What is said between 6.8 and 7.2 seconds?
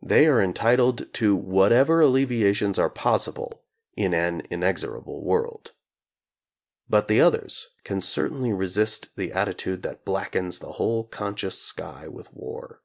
But the